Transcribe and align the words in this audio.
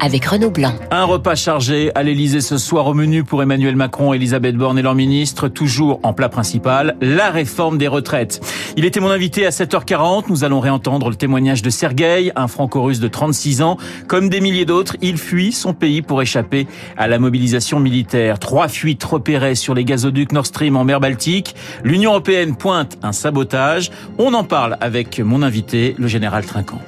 avec 0.00 0.24
Renaud 0.24 0.50
Blanc. 0.50 0.74
Un 0.90 1.04
repas 1.04 1.34
chargé 1.34 1.90
à 1.94 2.02
l'Elysée 2.02 2.40
ce 2.40 2.58
soir 2.58 2.86
au 2.86 2.94
menu 2.94 3.24
pour 3.24 3.42
Emmanuel 3.42 3.76
Macron, 3.76 4.12
Elisabeth 4.12 4.56
Borne 4.56 4.78
et 4.78 4.82
leur 4.82 4.94
ministre, 4.94 5.48
toujours 5.48 6.00
en 6.02 6.12
plat 6.12 6.28
principal, 6.28 6.96
la 7.00 7.30
réforme 7.30 7.78
des 7.78 7.88
retraites. 7.88 8.40
Il 8.76 8.84
était 8.84 9.00
mon 9.00 9.10
invité 9.10 9.46
à 9.46 9.50
7h40, 9.50 10.24
nous 10.28 10.44
allons 10.44 10.60
réentendre 10.60 11.08
le 11.10 11.16
témoignage 11.16 11.62
de 11.62 11.70
Sergueï, 11.70 12.32
un 12.36 12.48
franco-russe 12.48 13.00
de 13.00 13.08
36 13.08 13.62
ans. 13.62 13.76
Comme 14.06 14.28
des 14.28 14.40
milliers 14.40 14.64
d'autres, 14.64 14.96
il 15.02 15.18
fuit 15.18 15.52
son 15.52 15.72
pays 15.72 16.02
pour 16.02 16.22
échapper 16.22 16.66
à 16.96 17.08
la 17.08 17.18
mobilisation 17.18 17.80
militaire. 17.80 18.38
Trois 18.38 18.68
fuites 18.68 19.04
repérées 19.04 19.54
sur 19.54 19.74
les 19.74 19.84
gazoducs 19.84 20.32
Nord 20.32 20.46
Stream 20.46 20.76
en 20.76 20.84
mer 20.84 21.00
Baltique. 21.00 21.54
L'Union 21.84 22.10
européenne 22.10 22.56
pointe 22.56 22.98
un 23.02 23.12
sabotage. 23.12 23.90
On 24.18 24.34
en 24.34 24.44
parle 24.44 24.76
avec 24.80 25.20
mon 25.20 25.42
invité, 25.42 25.94
le 25.98 26.06
général 26.06 26.44
Trinquant. 26.44 26.80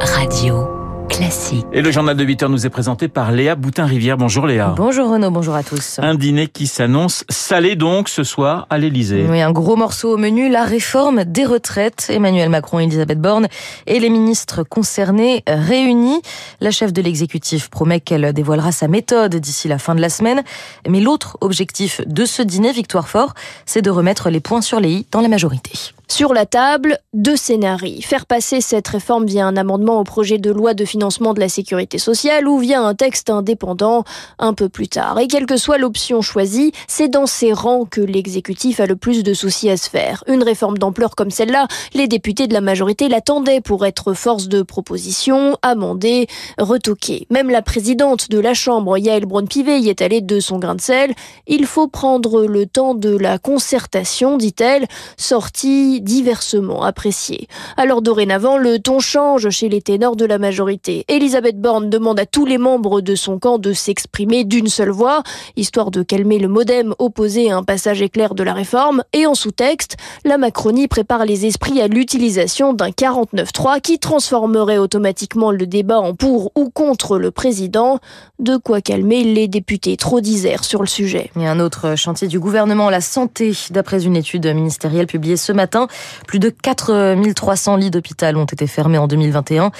Radio 0.00 0.79
Classique. 1.10 1.66
Et 1.72 1.82
le 1.82 1.90
journal 1.90 2.16
de 2.16 2.24
8 2.24 2.44
heures 2.44 2.48
nous 2.48 2.64
est 2.64 2.70
présenté 2.70 3.08
par 3.08 3.32
Léa 3.32 3.56
Boutin-Rivière. 3.56 4.16
Bonjour 4.16 4.46
Léa. 4.46 4.74
Bonjour 4.76 5.10
Renaud, 5.10 5.30
bonjour 5.30 5.54
à 5.54 5.62
tous. 5.62 5.98
Un 6.00 6.14
dîner 6.14 6.46
qui 6.46 6.66
s'annonce 6.66 7.24
salé 7.28 7.74
donc 7.76 8.08
ce 8.08 8.22
soir 8.22 8.66
à 8.70 8.78
l'Elysée. 8.78 9.26
Oui, 9.28 9.42
un 9.42 9.50
gros 9.50 9.76
morceau 9.76 10.14
au 10.14 10.16
menu, 10.16 10.48
la 10.48 10.64
réforme 10.64 11.24
des 11.24 11.44
retraites. 11.44 12.06
Emmanuel 12.10 12.48
Macron, 12.48 12.78
Elisabeth 12.78 13.20
Borne 13.20 13.48
et 13.86 13.98
les 13.98 14.08
ministres 14.08 14.62
concernés 14.62 15.42
réunis. 15.46 16.22
La 16.60 16.70
chef 16.70 16.92
de 16.92 17.02
l'exécutif 17.02 17.68
promet 17.68 18.00
qu'elle 18.00 18.32
dévoilera 18.32 18.72
sa 18.72 18.88
méthode 18.88 19.36
d'ici 19.36 19.68
la 19.68 19.78
fin 19.78 19.94
de 19.94 20.00
la 20.00 20.08
semaine. 20.08 20.42
Mais 20.88 21.00
l'autre 21.00 21.36
objectif 21.40 22.00
de 22.06 22.24
ce 22.24 22.40
dîner, 22.40 22.72
Victoire 22.72 23.08
Fort, 23.08 23.34
c'est 23.66 23.82
de 23.82 23.90
remettre 23.90 24.30
les 24.30 24.40
points 24.40 24.62
sur 24.62 24.80
les 24.80 24.90
i 24.90 25.06
dans 25.10 25.20
la 25.20 25.28
majorité. 25.28 25.72
Sur 26.10 26.34
la 26.34 26.44
table, 26.44 26.98
deux 27.14 27.36
scénarios. 27.36 28.00
Faire 28.02 28.26
passer 28.26 28.60
cette 28.60 28.88
réforme 28.88 29.26
via 29.26 29.46
un 29.46 29.56
amendement 29.56 30.00
au 30.00 30.04
projet 30.04 30.38
de 30.38 30.50
loi 30.50 30.74
de 30.74 30.84
financement 30.84 31.34
de 31.34 31.40
la 31.40 31.48
sécurité 31.48 31.98
sociale 31.98 32.48
ou 32.48 32.58
via 32.58 32.82
un 32.82 32.94
texte 32.94 33.30
indépendant 33.30 34.02
un 34.40 34.52
peu 34.52 34.68
plus 34.68 34.88
tard. 34.88 35.20
Et 35.20 35.28
quelle 35.28 35.46
que 35.46 35.56
soit 35.56 35.78
l'option 35.78 36.20
choisie, 36.20 36.72
c'est 36.88 37.08
dans 37.08 37.26
ces 37.26 37.52
rangs 37.52 37.84
que 37.84 38.00
l'exécutif 38.00 38.80
a 38.80 38.86
le 38.86 38.96
plus 38.96 39.22
de 39.22 39.32
soucis 39.34 39.70
à 39.70 39.76
se 39.76 39.88
faire. 39.88 40.24
Une 40.26 40.42
réforme 40.42 40.78
d'ampleur 40.78 41.14
comme 41.14 41.30
celle-là, 41.30 41.68
les 41.94 42.08
députés 42.08 42.48
de 42.48 42.54
la 42.54 42.60
majorité 42.60 43.08
l'attendaient 43.08 43.60
pour 43.60 43.86
être 43.86 44.12
force 44.12 44.48
de 44.48 44.62
proposition, 44.62 45.56
amender, 45.62 46.26
retoquer. 46.58 47.28
Même 47.30 47.50
la 47.50 47.62
présidente 47.62 48.30
de 48.30 48.40
la 48.40 48.52
Chambre, 48.52 48.98
Yael 48.98 49.26
Braun-Pivet, 49.26 49.78
y 49.78 49.88
est 49.88 50.02
allée 50.02 50.22
de 50.22 50.40
son 50.40 50.58
grain 50.58 50.74
de 50.74 50.80
sel. 50.80 51.14
Il 51.46 51.66
faut 51.66 51.86
prendre 51.86 52.46
le 52.46 52.66
temps 52.66 52.94
de 52.94 53.16
la 53.16 53.38
concertation, 53.38 54.36
dit-elle, 54.36 54.88
sortie 55.16 55.99
diversement 56.00 56.82
apprécié. 56.82 57.48
Alors 57.76 58.02
dorénavant, 58.02 58.58
le 58.58 58.78
ton 58.78 59.00
change 59.00 59.50
chez 59.50 59.68
les 59.68 59.82
ténors 59.82 60.16
de 60.16 60.24
la 60.24 60.38
majorité. 60.38 61.04
Elisabeth 61.08 61.60
Borne 61.60 61.90
demande 61.90 62.18
à 62.18 62.26
tous 62.26 62.46
les 62.46 62.58
membres 62.58 63.00
de 63.00 63.14
son 63.14 63.38
camp 63.38 63.58
de 63.58 63.72
s'exprimer 63.72 64.44
d'une 64.44 64.68
seule 64.68 64.90
voix, 64.90 65.22
histoire 65.56 65.90
de 65.90 66.02
calmer 66.02 66.38
le 66.38 66.48
modem 66.48 66.94
opposé 66.98 67.50
à 67.50 67.56
un 67.56 67.62
passage 67.62 68.02
éclair 68.02 68.34
de 68.34 68.42
la 68.42 68.52
réforme. 68.52 69.02
Et 69.12 69.26
en 69.26 69.34
sous-texte, 69.34 69.96
la 70.24 70.38
Macronie 70.38 70.88
prépare 70.88 71.24
les 71.24 71.46
esprits 71.46 71.80
à 71.80 71.88
l'utilisation 71.88 72.72
d'un 72.72 72.90
49-3 72.90 73.80
qui 73.80 73.98
transformerait 73.98 74.78
automatiquement 74.78 75.50
le 75.50 75.66
débat 75.66 76.00
en 76.00 76.14
pour 76.14 76.52
ou 76.56 76.70
contre 76.70 77.18
le 77.18 77.30
président, 77.30 77.98
de 78.38 78.56
quoi 78.56 78.80
calmer 78.80 79.24
les 79.24 79.48
députés 79.48 79.96
trop 79.96 80.20
disaires 80.20 80.64
sur 80.64 80.80
le 80.80 80.86
sujet. 80.86 81.30
Et 81.38 81.46
un 81.46 81.60
autre 81.60 81.96
chantier 81.96 82.28
du 82.28 82.40
gouvernement, 82.40 82.90
la 82.90 83.00
santé. 83.00 83.52
D'après 83.70 84.04
une 84.04 84.16
étude 84.16 84.46
ministérielle 84.46 85.06
publiée 85.06 85.36
ce 85.36 85.52
matin, 85.52 85.88
plus 86.26 86.38
de 86.38 86.50
4300 86.50 87.76
lits 87.76 87.90
d'hôpital 87.90 88.36
ont 88.36 88.44
été 88.44 88.66
fermés 88.66 88.98
en 88.98 89.06
2021, 89.06 89.70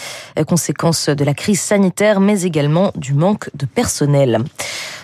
conséquence 0.47 1.09
de 1.09 1.25
la 1.25 1.35
crise 1.35 1.61
sanitaire, 1.61 2.21
mais 2.21 2.43
également 2.43 2.93
du 2.95 3.15
manque 3.15 3.51
de 3.55 3.67
personnel. 3.67 4.45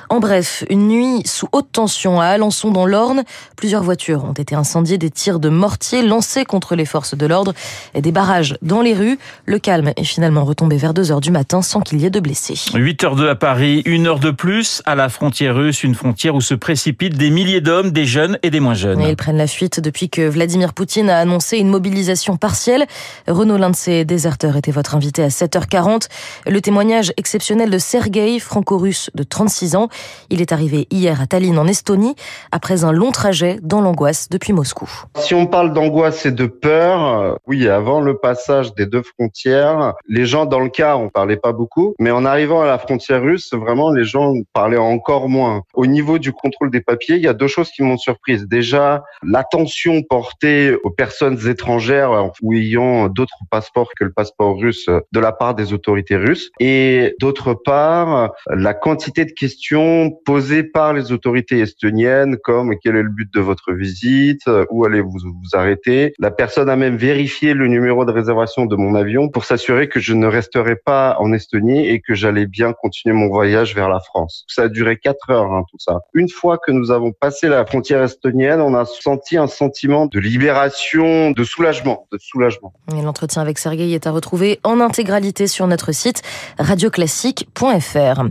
En 0.08 0.20
bref, 0.20 0.64
une 0.70 0.86
nuit 0.88 1.22
sous 1.24 1.48
haute 1.52 1.72
tension 1.72 2.20
à 2.20 2.26
Alençon 2.26 2.70
dans 2.70 2.86
l'Orne. 2.86 3.24
Plusieurs 3.56 3.82
voitures 3.82 4.24
ont 4.24 4.32
été 4.32 4.54
incendiées, 4.54 4.98
des 4.98 5.10
tirs 5.10 5.40
de 5.40 5.48
mortier 5.48 6.02
lancés 6.02 6.44
contre 6.44 6.76
les 6.76 6.84
forces 6.84 7.16
de 7.16 7.26
l'ordre 7.26 7.54
et 7.94 8.02
des 8.02 8.12
barrages 8.12 8.56
dans 8.62 8.82
les 8.82 8.94
rues. 8.94 9.18
Le 9.46 9.58
calme 9.58 9.92
est 9.96 10.04
finalement 10.04 10.44
retombé 10.44 10.76
vers 10.76 10.94
2 10.94 11.10
heures 11.10 11.20
du 11.20 11.32
matin 11.32 11.60
sans 11.60 11.80
qu'il 11.80 12.00
y 12.00 12.06
ait 12.06 12.10
de 12.10 12.20
blessés. 12.20 12.54
8 12.74 13.04
heures 13.04 13.16
de 13.16 13.26
à 13.26 13.34
Paris, 13.34 13.82
une 13.84 14.06
heure 14.06 14.20
de 14.20 14.30
plus 14.30 14.80
à 14.86 14.94
la 14.94 15.08
frontière 15.08 15.56
russe, 15.56 15.82
une 15.82 15.96
frontière 15.96 16.36
où 16.36 16.40
se 16.40 16.54
précipitent 16.54 17.16
des 17.16 17.30
milliers 17.30 17.60
d'hommes, 17.60 17.90
des 17.90 18.06
jeunes 18.06 18.38
et 18.44 18.50
des 18.50 18.60
moins 18.60 18.74
jeunes. 18.74 19.00
Et 19.00 19.10
ils 19.10 19.16
prennent 19.16 19.36
la 19.36 19.48
fuite 19.48 19.80
depuis 19.80 20.08
que 20.08 20.28
Vladimir 20.28 20.72
Poutine 20.72 21.10
a 21.10 21.18
annoncé 21.18 21.58
une 21.58 21.68
mobilisation 21.68 22.36
partielle. 22.36 22.86
Renaud, 23.26 23.56
l'un 23.56 23.70
de 23.70 23.76
ses 23.76 24.04
déserteurs, 24.04 24.56
était 24.56 24.70
votre 24.70 24.94
invité 24.94 25.24
à 25.24 25.28
7h40. 25.28 26.06
Le 26.46 26.60
témoignage 26.60 27.12
exceptionnel 27.16 27.70
de 27.70 27.78
Sergueï, 27.78 28.38
franco-russe 28.38 29.10
de 29.16 29.24
36 29.24 29.74
ans. 29.74 29.88
Il 30.30 30.40
est 30.40 30.52
arrivé 30.52 30.86
hier 30.90 31.20
à 31.20 31.26
Tallinn 31.26 31.58
en 31.58 31.66
Estonie 31.66 32.16
après 32.50 32.84
un 32.84 32.92
long 32.92 33.12
trajet 33.12 33.58
dans 33.62 33.80
l'angoisse 33.80 34.28
depuis 34.28 34.52
Moscou. 34.52 34.90
Si 35.16 35.34
on 35.34 35.46
parle 35.46 35.72
d'angoisse 35.72 36.26
et 36.26 36.32
de 36.32 36.46
peur, 36.46 37.38
oui, 37.46 37.68
avant 37.68 38.00
le 38.00 38.16
passage 38.16 38.74
des 38.74 38.86
deux 38.86 39.02
frontières, 39.02 39.94
les 40.08 40.26
gens 40.26 40.46
dans 40.46 40.60
le 40.60 40.68
car, 40.68 41.00
on 41.00 41.08
parlait 41.08 41.36
pas 41.36 41.52
beaucoup, 41.52 41.94
mais 42.00 42.10
en 42.10 42.24
arrivant 42.24 42.62
à 42.62 42.66
la 42.66 42.78
frontière 42.78 43.22
russe, 43.22 43.52
vraiment 43.52 43.90
les 43.90 44.04
gens 44.04 44.34
parlaient 44.52 44.76
encore 44.76 45.28
moins. 45.28 45.62
Au 45.74 45.86
niveau 45.86 46.18
du 46.18 46.32
contrôle 46.32 46.70
des 46.70 46.80
papiers, 46.80 47.16
il 47.16 47.22
y 47.22 47.28
a 47.28 47.34
deux 47.34 47.46
choses 47.46 47.70
qui 47.70 47.82
m'ont 47.82 47.98
surprise. 47.98 48.46
Déjà, 48.48 49.04
l'attention 49.22 50.02
portée 50.02 50.74
aux 50.82 50.90
personnes 50.90 51.48
étrangères 51.48 52.30
ou 52.42 52.52
ayant 52.52 53.08
d'autres 53.08 53.38
passeports 53.50 53.90
que 53.96 54.04
le 54.04 54.12
passeport 54.12 54.58
russe 54.58 54.88
de 55.12 55.20
la 55.20 55.32
part 55.32 55.54
des 55.54 55.72
autorités 55.72 56.16
russes 56.16 56.50
et 56.60 57.14
d'autre 57.20 57.54
part, 57.54 58.32
la 58.48 58.74
quantité 58.74 59.24
de 59.24 59.32
questions 59.32 59.85
posées 60.24 60.62
par 60.62 60.92
les 60.92 61.12
autorités 61.12 61.60
estoniennes 61.60 62.36
comme 62.42 62.74
quel 62.82 62.96
est 62.96 63.02
le 63.02 63.10
but 63.10 63.32
de 63.32 63.40
votre 63.40 63.72
visite, 63.72 64.42
où 64.70 64.84
allez-vous 64.84 65.18
vous 65.18 65.50
arrêter. 65.58 66.14
La 66.18 66.30
personne 66.30 66.68
a 66.68 66.76
même 66.76 66.96
vérifié 66.96 67.54
le 67.54 67.66
numéro 67.66 68.04
de 68.04 68.12
réservation 68.12 68.66
de 68.66 68.76
mon 68.76 68.94
avion 68.94 69.28
pour 69.28 69.44
s'assurer 69.44 69.88
que 69.88 70.00
je 70.00 70.14
ne 70.14 70.26
resterais 70.26 70.76
pas 70.76 71.16
en 71.20 71.32
Estonie 71.32 71.86
et 71.88 72.00
que 72.00 72.14
j'allais 72.14 72.46
bien 72.46 72.72
continuer 72.72 73.14
mon 73.14 73.28
voyage 73.28 73.74
vers 73.74 73.88
la 73.88 74.00
France. 74.00 74.44
Ça 74.48 74.62
a 74.62 74.68
duré 74.68 74.96
quatre 74.96 75.30
heures, 75.30 75.52
hein, 75.52 75.64
tout 75.70 75.78
ça. 75.78 76.00
Une 76.14 76.28
fois 76.28 76.58
que 76.58 76.72
nous 76.72 76.90
avons 76.90 77.12
passé 77.12 77.48
la 77.48 77.64
frontière 77.66 78.02
estonienne, 78.02 78.60
on 78.60 78.74
a 78.74 78.84
senti 78.84 79.36
un 79.36 79.46
sentiment 79.46 80.06
de 80.06 80.18
libération, 80.18 81.30
de 81.30 81.44
soulagement, 81.44 82.06
de 82.12 82.18
soulagement. 82.18 82.72
L'entretien 82.92 83.42
avec 83.42 83.58
Sergueï 83.58 83.94
est 83.94 84.06
à 84.06 84.10
retrouver 84.10 84.60
en 84.64 84.80
intégralité 84.80 85.46
sur 85.46 85.66
notre 85.66 85.92
site 85.92 86.22
radioclassique.fr. 86.58 88.22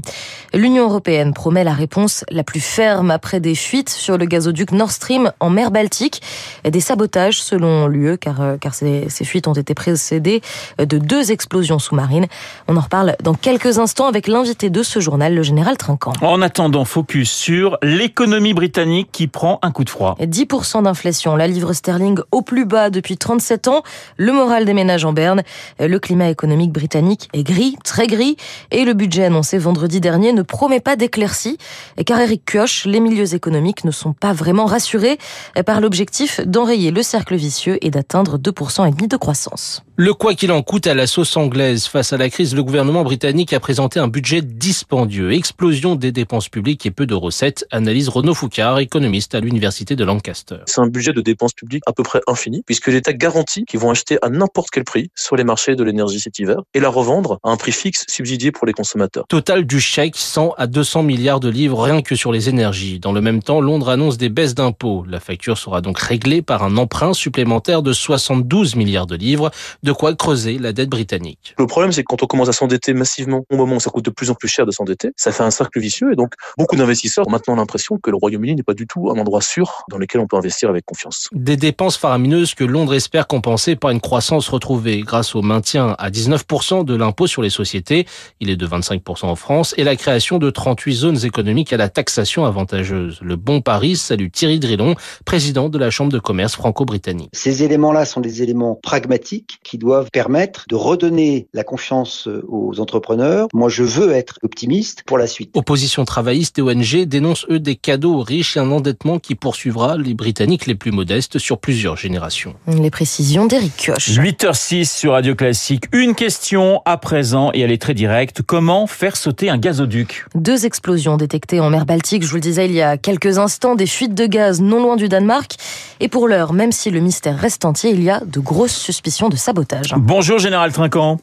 L'Union 0.54 0.86
européenne 0.86 1.34
promet 1.46 1.64
la 1.64 1.74
réponse 1.74 2.26
la 2.32 2.44
plus 2.44 2.60
ferme 2.60 3.12
après 3.12 3.40
des 3.40 3.54
fuites 3.54 3.92
sur 3.92 4.18
le 4.18 4.26
gazoduc 4.26 4.72
Nord 4.72 4.90
Stream 4.90 5.32
en 5.40 5.52
mer 5.52 5.70
Baltique 5.70 6.24
et 6.64 6.72
des 6.72 6.80
sabotages 6.80 7.40
selon 7.40 7.88
l'UE 7.88 8.18
car, 8.18 8.42
euh, 8.42 8.58
car 8.58 8.74
ces, 8.74 9.06
ces 9.10 9.26
fuites 9.26 9.48
ont 9.48 9.54
été 9.54 9.76
précédées 9.76 10.42
de 10.80 10.98
deux 10.98 11.32
explosions 11.32 11.78
sous-marines. 11.78 12.26
On 12.68 12.76
en 12.78 12.82
reparle 12.82 13.16
dans 13.22 13.36
quelques 13.36 13.78
instants 13.78 14.08
avec 14.08 14.28
l'invité 14.28 14.72
de 14.72 14.82
ce 14.82 15.00
journal, 15.00 15.36
le 15.36 15.44
général 15.44 15.78
Trinquant. 15.78 16.14
En 16.24 16.42
attendant, 16.42 16.84
focus 16.84 17.30
sur 17.30 17.78
l'économie 17.84 18.56
britannique 18.56 19.10
qui 19.12 19.28
prend 19.28 19.60
un 19.62 19.70
coup 19.70 19.84
de 19.84 19.92
froid. 19.92 20.18
10% 20.20 20.82
d'inflation, 20.82 21.36
la 21.36 21.46
livre 21.46 21.74
sterling 21.74 22.18
au 22.32 22.42
plus 22.42 22.66
bas 22.66 22.90
depuis 22.90 23.18
37 23.18 23.68
ans, 23.68 23.84
le 24.18 24.32
moral 24.32 24.66
des 24.66 24.74
ménages 24.74 25.06
en 25.06 25.14
berne, 25.14 25.44
le 25.80 26.00
climat 26.00 26.32
économique 26.32 26.72
britannique 26.72 27.30
est 27.34 27.44
gris, 27.44 27.78
très 27.84 28.08
gris, 28.08 28.36
et 28.72 28.84
le 28.84 28.96
budget 28.96 29.26
annoncé 29.26 29.60
vendredi 29.60 30.02
dernier 30.02 30.34
ne 30.34 30.42
promet 30.42 30.80
pas 30.80 30.96
d'éclaircie, 31.36 31.58
car 32.06 32.20
Eric 32.20 32.44
Kioch, 32.46 32.86
les 32.86 33.00
milieux 33.00 33.34
économiques 33.34 33.84
ne 33.84 33.92
sont 33.92 34.14
pas 34.14 34.34
vraiment 34.34 34.66
rassurés 34.66 35.18
par 35.66 35.82
l'objectif 35.82 36.42
d'enrayer 36.46 36.92
le 36.92 37.04
cercle 37.04 37.36
vicieux 37.36 37.78
et 37.82 37.90
d'atteindre 37.90 38.38
2% 38.38 38.88
et 38.88 38.92
demi 38.92 39.08
de 39.08 39.18
croissance. 39.18 39.84
Le 39.98 40.14
quoi 40.14 40.34
qu'il 40.34 40.52
en 40.52 40.62
coûte 40.62 40.88
à 40.88 40.94
la 40.94 41.08
sauce 41.08 41.38
anglaise. 41.38 41.88
Face 41.88 42.12
à 42.12 42.18
la 42.18 42.30
crise, 42.30 42.54
le 42.54 42.64
gouvernement 42.64 43.04
britannique 43.04 43.54
a 43.54 43.62
présenté 43.62 43.98
un 43.98 44.10
budget 44.10 44.42
dispendieux. 44.42 45.32
Explosion 45.32 45.96
des 45.96 46.12
dépenses 46.12 46.50
publiques 46.50 46.86
et 46.86 46.92
peu 46.92 47.06
de 47.06 47.14
recettes, 47.14 47.66
analyse 47.72 48.10
Renaud 48.10 48.34
Foucard, 48.34 48.80
économiste 48.80 49.36
à 49.36 49.40
l'université 49.40 49.96
de 49.96 50.04
Lancaster. 50.04 50.58
C'est 50.66 50.82
un 50.82 50.88
budget 50.88 51.14
de 51.14 51.22
dépenses 51.22 51.54
publiques 51.54 51.84
à 51.86 51.94
peu 51.94 52.04
près 52.04 52.20
infini, 52.28 52.62
puisque 52.66 52.88
l'État 52.88 53.14
garantit 53.14 53.64
qu'ils 53.64 53.80
vont 53.80 53.90
acheter 53.90 54.18
à 54.22 54.28
n'importe 54.28 54.70
quel 54.70 54.84
prix 54.84 55.12
sur 55.16 55.38
les 55.38 55.46
marchés 55.46 55.76
de 55.76 55.84
l'énergie 55.84 56.20
cet 56.20 56.40
hiver 56.40 56.58
et 56.74 56.82
la 56.82 56.90
revendre 56.90 57.40
à 57.44 57.52
un 57.52 57.56
prix 57.56 57.72
fixe 57.72 58.04
subsidié 58.10 58.52
pour 58.52 58.68
les 58.68 58.74
consommateurs. 58.74 59.26
Total 59.30 59.66
du 59.66 59.80
chèque 59.80 60.18
100 60.18 60.56
à 60.58 60.68
200 60.68 61.04
milliards 61.04 61.25
milliards 61.26 61.40
de 61.40 61.50
livres 61.50 61.82
rien 61.82 62.04
que 62.04 62.16
sur 62.16 62.32
les 62.32 62.50
énergies. 62.50 63.00
Dans 63.00 63.12
le 63.12 63.20
même 63.20 63.42
temps, 63.42 63.60
Londres 63.60 63.90
annonce 63.90 64.20
des 64.20 64.30
baisses 64.30 64.54
d'impôts. 64.54 65.06
La 65.10 65.20
facture 65.20 65.58
sera 65.58 65.82
donc 65.82 65.98
réglée 65.98 66.44
par 66.44 66.62
un 66.62 66.78
emprunt 66.78 67.16
supplémentaire 67.16 67.82
de 67.82 67.94
72 67.94 68.76
milliards 68.76 69.08
de 69.08 69.16
livres, 69.16 69.50
de 69.82 69.92
quoi 69.92 70.14
creuser 70.14 70.60
la 70.60 70.72
dette 70.72 70.90
britannique. 70.90 71.56
Le 71.58 71.66
problème, 71.66 71.92
c'est 71.92 72.04
que 72.04 72.10
quand 72.10 72.22
on 72.22 72.28
commence 72.28 72.50
à 72.50 72.52
s'endetter 72.52 72.94
massivement, 72.94 73.44
au 73.50 73.58
moment 73.58 73.78
où 73.78 73.80
ça 73.80 73.90
coûte 73.90 74.06
de 74.06 74.12
plus 74.12 74.30
en 74.30 74.36
plus 74.36 74.48
cher 74.48 74.68
de 74.68 74.72
s'endetter, 74.72 75.14
ça 75.16 75.32
fait 75.32 75.42
un 75.42 75.50
cercle 75.50 75.80
vicieux 75.80 76.12
et 76.14 76.16
donc 76.16 76.34
beaucoup 76.60 76.76
d'investisseurs 76.76 77.28
ont 77.28 77.32
maintenant 77.32 77.56
l'impression 77.56 77.98
que 77.98 78.12
le 78.12 78.18
Royaume-Uni 78.18 78.58
n'est 78.58 78.62
pas 78.62 78.76
du 78.76 78.86
tout 78.86 79.10
un 79.10 79.18
endroit 79.18 79.42
sûr 79.42 79.84
dans 79.90 79.98
lequel 79.98 80.22
on 80.22 80.28
peut 80.28 80.38
investir 80.38 80.70
avec 80.70 80.86
confiance. 80.86 81.30
Des 81.32 81.58
dépenses 81.58 81.98
faramineuses 81.98 82.54
que 82.54 82.64
Londres 82.64 82.94
espère 82.94 83.26
compenser 83.26 83.76
par 83.76 83.90
une 83.90 84.00
croissance 84.00 84.48
retrouvée 84.48 85.00
grâce 85.00 85.34
au 85.34 85.42
maintien 85.42 85.96
à 85.98 86.12
19% 86.12 86.86
de 86.86 86.96
l'impôt 86.96 87.26
sur 87.26 87.42
les 87.42 87.50
sociétés, 87.50 88.06
il 88.40 88.52
est 88.52 88.58
de 88.58 88.68
25% 88.68 89.26
en 89.26 89.36
France, 89.36 89.74
et 89.78 89.84
la 89.84 89.96
création 89.96 90.38
de 90.38 90.52
38 90.52 90.94
zones 90.94 91.15
économiques 91.24 91.72
à 91.72 91.78
la 91.78 91.88
taxation 91.88 92.46
avantageuse. 92.46 93.20
Le 93.22 93.36
bon 93.36 93.62
Paris 93.62 93.96
salue 93.96 94.28
Thierry 94.32 94.60
Drillon, 94.60 94.96
président 95.24 95.70
de 95.70 95.78
la 95.78 95.90
Chambre 95.90 96.12
de 96.12 96.20
commerce 96.20 96.56
franco-britannique. 96.56 97.30
Ces 97.34 97.64
éléments-là 97.64 98.06
sont 98.06 98.22
des 98.22 98.42
éléments 98.42 98.76
pragmatiques 98.82 99.60
qui 99.64 99.78
doivent 99.78 100.10
permettre 100.12 100.66
de 100.68 100.76
redonner 100.76 101.48
la 101.54 101.64
confiance 101.64 102.28
aux 102.48 102.80
entrepreneurs. 102.80 103.48
Moi, 103.54 103.70
je 103.70 103.84
veux 103.84 104.12
être 104.12 104.40
optimiste 104.44 105.04
pour 105.06 105.18
la 105.18 105.28
suite. 105.28 105.52
Opposition 105.54 106.04
travailliste 106.04 106.58
et 106.60 106.62
ONG 106.62 107.06
dénoncent 107.06 107.46
eux 107.50 107.60
des 107.60 107.76
cadeaux 107.76 108.16
aux 108.16 108.24
riches 108.24 108.58
et 108.58 108.60
un 108.60 108.72
endettement 108.72 109.20
qui 109.20 109.36
poursuivra 109.36 109.98
les 109.98 110.14
Britanniques 110.14 110.66
les 110.66 110.76
plus 110.76 110.92
modestes 110.92 111.38
sur 111.38 111.60
plusieurs 111.60 111.96
générations. 111.96 112.56
Les 112.68 112.90
précisions 112.90 113.46
d'Éric 113.46 113.78
Kioch. 113.78 114.00
8h06 114.00 114.98
sur 114.98 115.12
Radio 115.12 115.36
Classique. 115.36 115.84
Une 115.92 116.16
question 116.16 116.82
à 116.86 116.98
présent 116.98 117.52
et 117.54 117.60
elle 117.60 117.72
est 117.72 117.82
très 117.82 117.94
directe. 117.94 118.42
Comment 118.42 118.88
faire 118.88 119.16
sauter 119.16 119.50
un 119.50 119.58
gazoduc? 119.58 120.26
Deux 120.34 120.66
explosions 120.66 121.05
détectées 121.16 121.60
en 121.60 121.70
mer 121.70 121.86
Baltique, 121.86 122.24
je 122.24 122.30
vous 122.30 122.36
le 122.36 122.42
disais 122.42 122.66
il 122.66 122.74
y 122.74 122.82
a 122.82 122.98
quelques 122.98 123.38
instants, 123.38 123.76
des 123.76 123.86
fuites 123.86 124.16
de 124.16 124.26
gaz 124.26 124.62
non 124.62 124.82
loin 124.82 124.96
du 124.96 125.08
Danemark. 125.08 125.52
Et 126.00 126.10
pour 126.10 126.28
l'heure, 126.28 126.54
même 126.54 126.72
si 126.72 126.90
le 126.90 127.00
mystère 127.00 127.38
reste 127.38 127.64
entier, 127.66 127.92
il 127.92 128.04
y 128.04 128.10
a 128.10 128.20
de 128.20 128.40
grosses 128.40 128.76
suspicions 128.76 129.30
de 129.30 129.36
sabotage. 129.36 129.94
Bonjour 129.96 130.40
Général 130.40 130.74
Trinquant. 130.74 131.20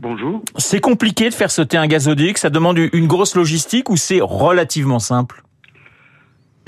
Bonjour. 0.00 0.42
C'est 0.56 0.80
compliqué 0.80 1.28
de 1.28 1.34
faire 1.34 1.50
sauter 1.50 1.76
un 1.76 1.86
gazoduc, 1.86 2.38
ça 2.38 2.50
demande 2.50 2.78
une 2.78 3.06
grosse 3.06 3.36
logistique 3.36 3.90
ou 3.90 3.96
c'est 3.96 4.20
relativement 4.20 4.98
simple? 4.98 5.42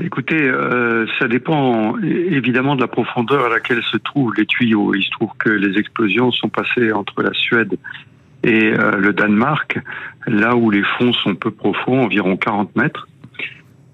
Écoutez, 0.01 0.41
euh, 0.41 1.07
ça 1.19 1.27
dépend 1.27 1.99
évidemment 1.99 2.77
de 2.77 2.81
la 2.81 2.87
profondeur 2.87 3.47
à 3.47 3.49
laquelle 3.49 3.83
se 3.91 3.97
trouvent 3.97 4.33
les 4.37 4.47
tuyaux. 4.47 4.95
Il 4.95 5.03
se 5.03 5.11
trouve 5.11 5.31
que 5.39 5.51
les 5.51 5.77
explosions 5.79 6.31
sont 6.31 6.49
passées 6.49 6.93
entre 6.93 7.21
la 7.23 7.33
Suède 7.35 7.77
et 8.45 8.73
euh, 8.73 8.97
le 8.97 9.13
Danemark, 9.13 9.79
là 10.27 10.57
où 10.57 10.71
les 10.71 10.83
fonds 10.99 11.13
sont 11.13 11.35
peu 11.35 11.51
profonds, 11.51 12.03
environ 12.03 12.37
40 12.37 12.77
mètres. 12.77 13.09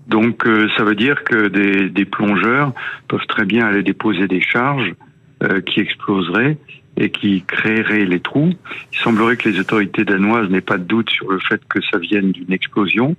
Donc 0.06 0.46
euh, 0.46 0.68
ça 0.76 0.84
veut 0.84 0.94
dire 0.94 1.24
que 1.24 1.48
des, 1.48 1.88
des, 1.88 2.04
plongeurs 2.04 2.72
peuvent 3.08 3.26
très 3.26 3.46
bien 3.46 3.66
aller 3.66 3.82
déposer 3.82 4.28
des 4.28 4.42
charges 4.42 4.94
euh, 5.42 5.60
qui 5.62 5.80
exploseraient 5.80 6.58
et 6.96 7.10
qui 7.10 7.42
créeraient 7.42 8.04
les 8.04 8.20
trous. 8.20 8.52
Il 8.92 8.98
semblerait 8.98 9.36
que 9.36 9.48
les 9.48 9.58
autorités 9.58 10.04
danoises 10.04 10.50
n'aient 10.50 10.60
pas 10.60 10.78
de 10.78 10.84
doute 10.84 11.10
sur 11.10 11.30
le 11.30 11.38
fait 11.38 11.60
que 11.68 11.80
ça 11.90 11.98
vienne 11.98 12.32
d'une 12.32 12.52
explosion 12.52 13.16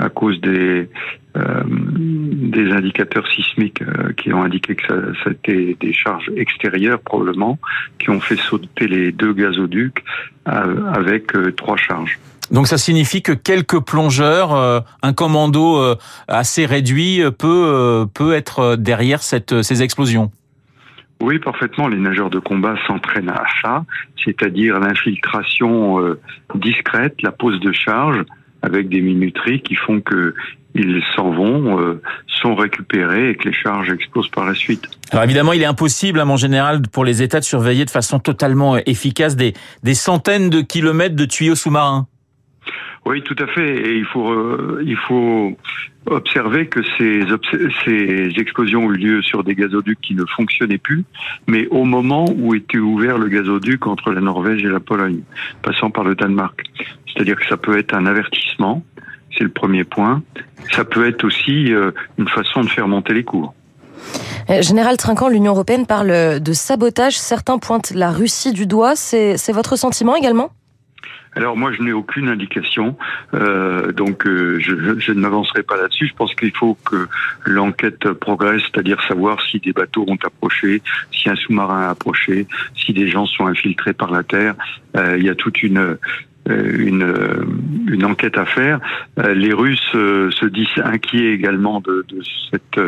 à 0.00 0.08
cause 0.08 0.40
des 0.40 0.88
euh, 1.36 1.62
des 1.64 2.72
indicateurs 2.72 3.24
sismiques 3.28 3.82
euh, 3.82 4.12
qui 4.16 4.32
ont 4.32 4.42
indiqué 4.42 4.74
que 4.74 4.84
ça, 4.84 4.94
ça 5.22 5.30
était 5.30 5.76
des 5.78 5.92
charges 5.92 6.28
extérieures 6.36 6.98
probablement 6.98 7.56
qui 8.00 8.10
ont 8.10 8.18
fait 8.18 8.34
sauter 8.36 8.88
les 8.88 9.12
deux 9.12 9.32
gazoducs 9.32 10.02
euh, 10.48 10.92
avec 10.92 11.32
trois 11.56 11.76
charges. 11.76 12.18
Donc 12.50 12.66
ça 12.66 12.78
signifie 12.78 13.22
que 13.22 13.30
quelques 13.30 13.78
plongeurs, 13.78 14.84
un 15.02 15.12
commando 15.12 15.94
assez 16.26 16.66
réduit 16.66 17.22
peut 17.38 18.06
peut 18.12 18.32
être 18.34 18.74
derrière 18.74 19.22
cette, 19.22 19.62
ces 19.62 19.84
explosions. 19.84 20.32
Oui, 21.22 21.38
parfaitement. 21.38 21.86
Les 21.86 21.98
nageurs 21.98 22.30
de 22.30 22.40
combat 22.40 22.74
s'entraînent 22.88 23.30
à 23.30 23.44
ça, 23.62 23.84
c'est-à-dire 24.24 24.80
l'infiltration 24.80 26.16
discrète, 26.56 27.22
la 27.22 27.30
pose 27.30 27.60
de 27.60 27.70
charge, 27.70 28.24
avec 28.62 28.88
des 28.88 29.00
minuteries 29.00 29.62
qui 29.62 29.74
font 29.74 30.00
que 30.00 30.34
ils 30.74 31.02
s'en 31.16 31.30
vont, 31.30 31.80
euh, 31.80 32.00
sont 32.28 32.54
récupérés 32.54 33.30
et 33.30 33.34
que 33.34 33.48
les 33.48 33.54
charges 33.54 33.90
explosent 33.90 34.28
par 34.28 34.44
la 34.44 34.54
suite. 34.54 34.88
Alors 35.10 35.24
évidemment, 35.24 35.52
il 35.52 35.62
est 35.62 35.66
impossible, 35.66 36.20
à 36.20 36.24
mon 36.24 36.36
général, 36.36 36.82
pour 36.92 37.04
les 37.04 37.22
États 37.22 37.40
de 37.40 37.44
surveiller 37.44 37.84
de 37.84 37.90
façon 37.90 38.20
totalement 38.20 38.76
efficace 38.76 39.34
des, 39.34 39.54
des 39.82 39.94
centaines 39.94 40.48
de 40.48 40.60
kilomètres 40.60 41.16
de 41.16 41.24
tuyaux 41.24 41.56
sous-marins. 41.56 42.06
Oui, 43.06 43.22
tout 43.22 43.36
à 43.38 43.46
fait. 43.46 43.88
Et 43.88 43.96
il 43.96 44.04
faut, 44.04 44.30
euh, 44.30 44.82
il 44.84 44.96
faut 44.96 45.56
observer 46.06 46.66
que 46.66 46.80
ces, 46.98 48.40
explosions 48.40 48.84
ont 48.84 48.92
eu 48.92 48.96
lieu 48.96 49.22
sur 49.22 49.42
des 49.42 49.54
gazoducs 49.54 50.00
qui 50.00 50.14
ne 50.14 50.24
fonctionnaient 50.36 50.78
plus, 50.78 51.04
mais 51.46 51.66
au 51.68 51.84
moment 51.84 52.26
où 52.36 52.54
était 52.54 52.78
ouvert 52.78 53.18
le 53.18 53.28
gazoduc 53.28 53.86
entre 53.86 54.12
la 54.12 54.20
Norvège 54.20 54.64
et 54.64 54.68
la 54.68 54.80
Pologne, 54.80 55.22
passant 55.62 55.90
par 55.90 56.04
le 56.04 56.14
Danemark. 56.14 56.62
C'est-à-dire 57.06 57.36
que 57.36 57.46
ça 57.48 57.56
peut 57.56 57.78
être 57.78 57.94
un 57.94 58.06
avertissement, 58.06 58.82
c'est 59.36 59.44
le 59.44 59.50
premier 59.50 59.84
point. 59.84 60.22
Ça 60.72 60.84
peut 60.84 61.06
être 61.06 61.24
aussi 61.24 61.72
euh, 61.72 61.92
une 62.18 62.28
façon 62.28 62.62
de 62.62 62.68
faire 62.68 62.86
monter 62.86 63.14
les 63.14 63.24
cours. 63.24 63.54
Euh, 64.50 64.62
Général 64.62 64.96
Trinquant, 64.96 65.28
l'Union 65.28 65.52
européenne 65.52 65.86
parle 65.86 66.40
de 66.40 66.52
sabotage. 66.52 67.18
Certains 67.18 67.58
pointent 67.58 67.92
la 67.92 68.10
Russie 68.10 68.52
du 68.52 68.66
doigt. 68.66 68.94
C'est 68.96 69.52
votre 69.52 69.76
sentiment 69.76 70.16
également? 70.16 70.50
Alors 71.36 71.56
moi, 71.56 71.72
je 71.72 71.82
n'ai 71.82 71.92
aucune 71.92 72.28
indication, 72.28 72.96
euh, 73.34 73.92
donc 73.92 74.26
euh, 74.26 74.58
je, 74.58 74.98
je, 74.98 75.12
ne 75.12 75.20
m'avancerai 75.20 75.62
pas 75.62 75.76
là-dessus. 75.76 76.08
Je 76.08 76.14
pense 76.14 76.34
qu'il 76.34 76.54
faut 76.56 76.76
que 76.84 77.06
l'enquête 77.44 78.12
progresse, 78.14 78.62
c'est-à-dire 78.62 79.00
savoir 79.06 79.40
si 79.42 79.60
des 79.60 79.72
bateaux 79.72 80.04
ont 80.08 80.18
approché, 80.24 80.82
si 81.12 81.30
un 81.30 81.36
sous-marin 81.36 81.82
a 81.82 81.90
approché, 81.90 82.48
si 82.74 82.92
des 82.92 83.08
gens 83.08 83.26
sont 83.26 83.46
infiltrés 83.46 83.92
par 83.92 84.10
la 84.10 84.24
terre. 84.24 84.54
Euh, 84.96 85.16
il 85.18 85.24
y 85.24 85.28
a 85.28 85.36
toute 85.36 85.62
une 85.62 85.98
euh, 86.48 86.76
une, 86.78 87.02
euh, 87.02 87.44
une 87.86 88.04
enquête 88.04 88.38
à 88.38 88.46
faire. 88.46 88.80
Euh, 89.18 89.34
les 89.34 89.52
Russes 89.52 89.78
se 89.92 90.46
disent 90.46 90.68
inquiets 90.82 91.32
également 91.32 91.80
de, 91.80 92.04
de 92.08 92.22
cette, 92.50 92.80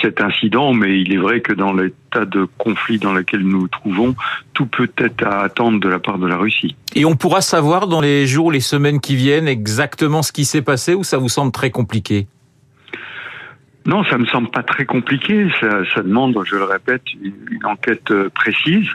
cet 0.00 0.20
incident, 0.20 0.72
mais 0.72 1.00
il 1.00 1.12
est 1.12 1.18
vrai 1.18 1.40
que 1.40 1.52
dans 1.52 1.72
l'état 1.72 2.24
de 2.24 2.46
conflit 2.58 2.98
dans 2.98 3.12
lequel 3.12 3.40
nous 3.40 3.62
nous 3.62 3.68
trouvons, 3.68 4.14
tout 4.52 4.66
peut 4.66 4.90
être 4.98 5.24
à 5.24 5.40
attendre 5.40 5.80
de 5.80 5.88
la 5.88 5.98
part 5.98 6.18
de 6.18 6.26
la 6.26 6.36
Russie. 6.36 6.76
Et 6.94 7.04
on 7.04 7.16
pourra 7.16 7.40
savoir 7.40 7.86
dans 7.86 8.00
les 8.00 8.26
jours, 8.26 8.50
les 8.52 8.60
semaines 8.60 9.00
qui 9.00 9.16
viennent 9.16 9.48
exactement 9.48 10.22
ce 10.22 10.32
qui 10.32 10.44
s'est 10.44 10.62
passé 10.62 10.94
ou 10.94 11.04
ça 11.04 11.18
vous 11.18 11.28
semble 11.28 11.52
très 11.52 11.70
compliqué? 11.70 12.26
Non, 13.86 14.02
ça 14.04 14.18
me 14.18 14.26
semble 14.26 14.50
pas 14.50 14.64
très 14.64 14.84
compliqué. 14.84 15.48
Ça, 15.60 15.84
ça 15.94 16.02
demande, 16.02 16.36
je 16.44 16.56
le 16.56 16.64
répète, 16.64 17.02
une 17.22 17.64
enquête 17.64 18.10
euh, 18.10 18.28
précise 18.34 18.88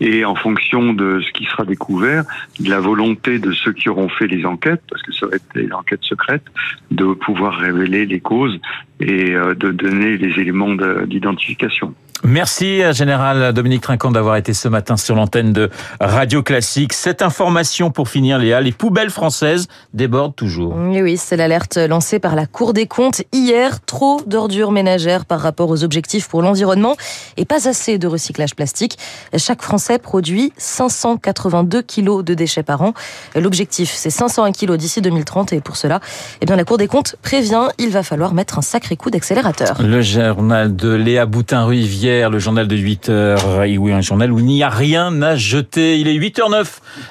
et 0.00 0.24
en 0.24 0.34
fonction 0.34 0.94
de 0.94 1.20
ce 1.20 1.32
qui 1.32 1.44
sera 1.44 1.64
découvert, 1.64 2.24
de 2.60 2.70
la 2.70 2.80
volonté 2.80 3.38
de 3.38 3.52
ceux 3.52 3.72
qui 3.72 3.88
auront 3.88 4.08
fait 4.08 4.26
les 4.26 4.46
enquêtes, 4.46 4.82
parce 4.88 5.02
que 5.02 5.12
ça 5.12 5.26
va 5.26 5.36
être 5.36 5.44
des 5.54 5.70
enquêtes 5.72 6.04
secrètes, 6.04 6.46
de 6.90 7.12
pouvoir 7.12 7.56
révéler 7.56 8.06
les 8.06 8.20
causes 8.20 8.58
et 9.00 9.34
euh, 9.34 9.54
de 9.54 9.70
donner 9.70 10.16
les 10.16 10.40
éléments 10.40 10.74
d'identification. 11.06 11.94
Merci, 12.24 12.82
Général 12.92 13.52
Dominique 13.52 13.82
Trinquant, 13.82 14.10
d'avoir 14.10 14.36
été 14.36 14.52
ce 14.52 14.66
matin 14.66 14.96
sur 14.96 15.14
l'antenne 15.14 15.52
de 15.52 15.70
Radio 16.00 16.42
Classique. 16.42 16.92
Cette 16.92 17.22
information 17.22 17.92
pour 17.92 18.08
finir, 18.08 18.38
Léa, 18.38 18.60
les 18.60 18.72
poubelles 18.72 19.10
françaises 19.10 19.68
débordent 19.94 20.34
toujours. 20.34 20.74
Oui, 20.76 21.00
oui, 21.00 21.16
c'est 21.16 21.36
l'alerte 21.36 21.76
lancée 21.76 22.18
par 22.18 22.34
la 22.34 22.46
Cour 22.46 22.72
des 22.72 22.86
comptes 22.86 23.22
hier. 23.32 23.80
Trop 23.84 24.20
d'ordures 24.38 24.70
ménagères 24.70 25.24
par 25.24 25.40
rapport 25.40 25.68
aux 25.68 25.82
objectifs 25.82 26.28
pour 26.28 26.42
l'environnement 26.42 26.96
et 27.36 27.44
pas 27.44 27.68
assez 27.68 27.98
de 27.98 28.06
recyclage 28.06 28.54
plastique. 28.54 28.96
Chaque 29.36 29.62
Français 29.62 29.98
produit 29.98 30.52
582 30.58 31.82
kilos 31.82 32.24
de 32.24 32.34
déchets 32.34 32.62
par 32.62 32.82
an. 32.82 32.94
L'objectif, 33.34 33.92
c'est 33.92 34.10
501 34.10 34.52
kilos 34.52 34.78
d'ici 34.78 35.00
2030 35.00 35.54
et 35.54 35.60
pour 35.60 35.76
cela, 35.76 35.98
eh 36.40 36.46
bien, 36.46 36.54
la 36.54 36.62
Cour 36.62 36.78
des 36.78 36.86
comptes 36.86 37.16
prévient, 37.20 37.66
il 37.78 37.90
va 37.90 38.04
falloir 38.04 38.32
mettre 38.32 38.58
un 38.58 38.62
sacré 38.62 38.96
coup 38.96 39.10
d'accélérateur. 39.10 39.82
Le 39.82 40.02
journal 40.02 40.76
de 40.76 40.92
Léa 40.92 41.26
Boutin-Ruivière 41.26 42.30
le 42.30 42.38
journal 42.38 42.68
de 42.68 42.76
8 42.76 43.08
heures. 43.08 43.58
Oui, 43.58 43.92
un 43.92 44.00
journal 44.02 44.30
où 44.30 44.38
il 44.38 44.44
n'y 44.44 44.62
a 44.62 44.68
rien 44.68 45.20
à 45.20 45.34
jeter. 45.34 45.98
Il 45.98 46.06
est 46.06 46.16
8h09. 46.16 46.64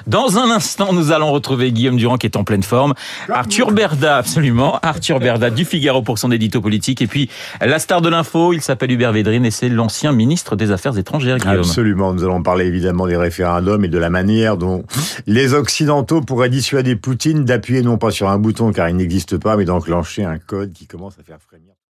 Dans 0.06 0.38
un 0.38 0.50
instant, 0.50 0.94
nous 0.94 1.12
allons 1.12 1.30
retrouver 1.30 1.72
Guillaume 1.72 1.98
Durand 1.98 2.16
qui 2.16 2.26
est 2.26 2.36
en 2.36 2.44
pleine 2.44 2.62
forme. 2.62 2.94
Arthur 3.30 3.72
Berda, 3.72 4.16
absolument. 4.16 4.78
Arthur 4.80 5.20
Berda 5.20 5.50
du 5.50 5.66
Figaro 5.66 6.00
pour 6.00 6.18
son 6.18 6.30
édito 6.30 6.62
politique. 6.62 7.02
Et 7.02 7.06
la 7.60 7.78
star 7.78 8.00
de 8.00 8.08
l'info, 8.08 8.52
il 8.52 8.60
s'appelle 8.60 8.92
Hubert 8.92 9.12
Védrine 9.12 9.44
et 9.44 9.50
c'est 9.50 9.68
l'ancien 9.68 10.12
ministre 10.12 10.56
des 10.56 10.70
Affaires 10.70 10.96
étrangères, 10.98 11.38
Guillaume. 11.38 11.58
Absolument. 11.58 12.12
Nous 12.12 12.24
allons 12.24 12.42
parler 12.42 12.66
évidemment 12.66 13.06
des 13.06 13.16
référendums 13.16 13.84
et 13.84 13.88
de 13.88 13.98
la 13.98 14.10
manière 14.10 14.56
dont 14.56 14.84
les 15.26 15.54
Occidentaux 15.54 16.20
pourraient 16.20 16.50
dissuader 16.50 16.96
Poutine 16.96 17.44
d'appuyer 17.44 17.82
non 17.82 17.98
pas 17.98 18.10
sur 18.10 18.28
un 18.28 18.38
bouton 18.38 18.72
car 18.72 18.88
il 18.88 18.96
n'existe 18.96 19.38
pas, 19.38 19.56
mais 19.56 19.64
d'enclencher 19.64 20.24
un 20.24 20.38
code 20.38 20.72
qui 20.72 20.86
commence 20.86 21.18
à 21.18 21.22
faire 21.22 21.38
frémir. 21.40 21.77